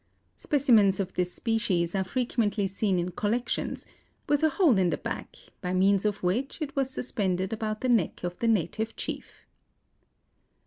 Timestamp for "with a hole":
4.27-4.79